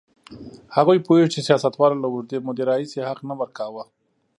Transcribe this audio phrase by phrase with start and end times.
[0.75, 3.83] هغوی پوهېږي چې سیاستوالو له اوږدې مودې راهیسې حق نه ورکاوه.